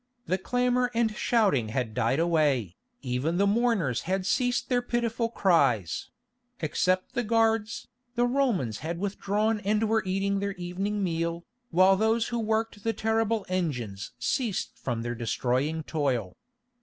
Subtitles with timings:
[0.25, 6.09] The clamour and shouting had died away, even the mourners had ceased their pitiful cries;
[6.59, 12.29] except the guards, the Romans had withdrawn and were eating their evening meal, while those
[12.29, 16.35] who worked the terrible engines ceased from their destroying toil.